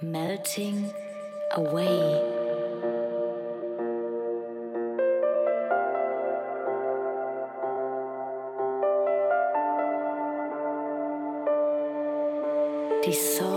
[0.00, 0.94] Melting
[1.56, 2.36] away.
[13.02, 13.47] dissolve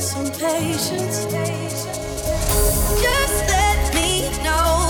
[0.00, 1.26] some patience.
[3.02, 4.88] Just let me know.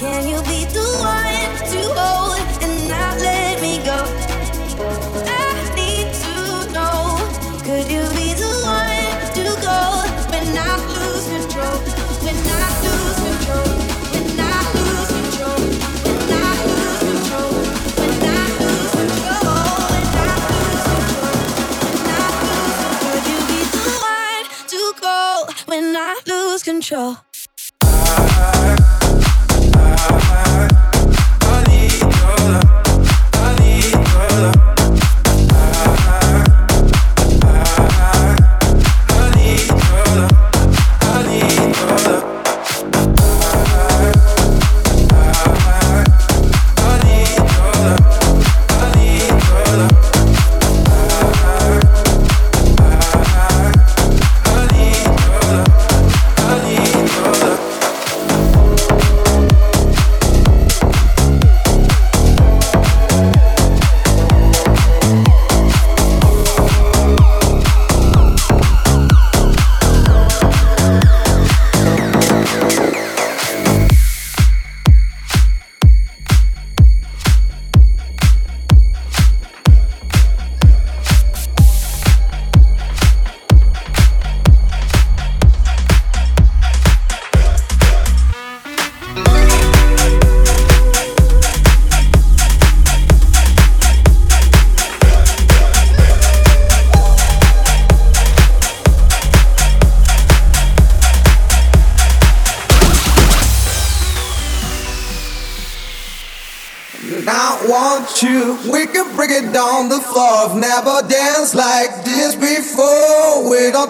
[0.00, 3.43] Can you be the one to hold and not let?
[26.84, 27.23] Control.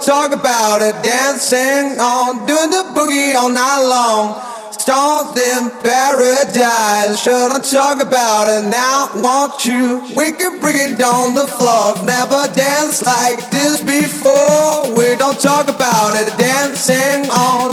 [0.05, 4.37] Talk about it, dancing on, doing the boogie all night long.
[4.73, 9.09] Stomped in paradise, should I talk about it now?
[9.17, 10.03] Want you?
[10.15, 11.97] We can bring it on the floor.
[12.05, 14.93] Never danced like this before.
[14.93, 17.64] We don't talk about it, dancing on,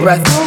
[0.00, 0.40] one breath.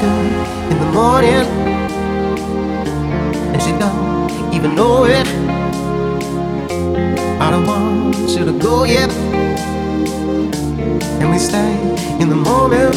[0.00, 0.32] Good
[0.72, 1.46] in the morning,
[3.52, 5.26] and she don't even know it.
[7.38, 9.10] I don't want you to go yet,
[11.20, 11.72] and we stay
[12.20, 12.94] in the moment.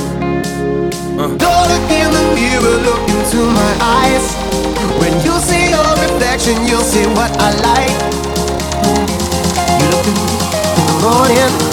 [1.17, 4.25] Don't look in the mirror, look into my eyes.
[4.99, 7.97] When you see your reflection, you'll see what I like.
[9.79, 10.15] You look in
[10.87, 11.72] the morning,